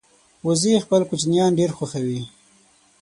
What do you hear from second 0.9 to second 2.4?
کوچنیان ډېر خوښوي